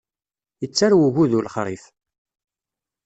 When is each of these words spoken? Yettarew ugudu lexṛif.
Yettarew 0.61 1.01
ugudu 1.07 1.37
lexṛif. 1.41 1.83